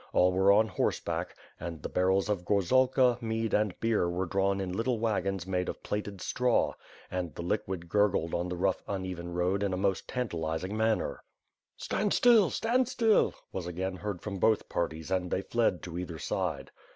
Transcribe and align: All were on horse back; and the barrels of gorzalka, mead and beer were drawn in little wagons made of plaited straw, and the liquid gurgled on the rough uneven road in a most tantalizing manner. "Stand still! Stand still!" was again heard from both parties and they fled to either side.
All 0.13 0.31
were 0.31 0.51
on 0.51 0.67
horse 0.67 0.99
back; 0.99 1.37
and 1.59 1.83
the 1.83 1.87
barrels 1.87 2.27
of 2.27 2.43
gorzalka, 2.43 3.19
mead 3.21 3.53
and 3.53 3.79
beer 3.79 4.09
were 4.09 4.25
drawn 4.25 4.59
in 4.59 4.71
little 4.75 4.97
wagons 4.97 5.45
made 5.45 5.69
of 5.69 5.83
plaited 5.83 6.21
straw, 6.21 6.73
and 7.11 7.35
the 7.35 7.43
liquid 7.43 7.87
gurgled 7.87 8.33
on 8.33 8.49
the 8.49 8.57
rough 8.57 8.81
uneven 8.87 9.31
road 9.35 9.61
in 9.61 9.73
a 9.73 9.77
most 9.77 10.07
tantalizing 10.07 10.75
manner. 10.75 11.21
"Stand 11.77 12.15
still! 12.15 12.49
Stand 12.49 12.87
still!" 12.89 13.35
was 13.53 13.67
again 13.67 13.97
heard 13.97 14.23
from 14.23 14.39
both 14.39 14.67
parties 14.69 15.11
and 15.11 15.29
they 15.29 15.43
fled 15.43 15.83
to 15.83 15.95
either 15.99 16.17
side. 16.17 16.71